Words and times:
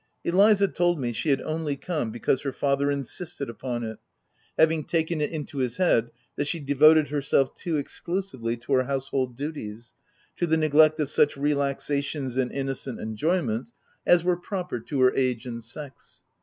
Eliza 0.23 0.67
told 0.67 0.99
me 0.99 1.13
she 1.13 1.29
had 1.29 1.43
only 1.43 1.75
come 1.75 2.09
because 2.09 2.41
her 2.41 2.51
father 2.51 2.89
in 2.89 3.03
sisted 3.03 3.49
upon 3.49 3.83
it, 3.83 3.99
having 4.57 4.83
taken 4.83 5.21
it 5.21 5.29
into 5.29 5.59
his 5.59 5.77
head 5.77 6.09
that 6.35 6.47
she 6.47 6.59
devoted 6.59 7.09
herself 7.09 7.53
too 7.53 7.77
exclusively 7.77 8.57
to 8.57 8.73
her 8.73 8.85
household 8.85 9.37
duties, 9.37 9.93
to 10.35 10.47
the 10.47 10.57
neglect 10.57 10.99
of 10.99 11.07
such 11.11 11.37
re 11.37 11.51
laxations 11.53 12.35
and 12.35 12.51
innocent 12.51 12.99
enjoyments 12.99 13.73
as 14.03 14.23
were 14.23 14.37
pro 14.37 14.63
per 14.63 14.79
to 14.79 15.01
her 15.01 15.13
age 15.13 15.45
and 15.45 15.63
sex. 15.63 16.23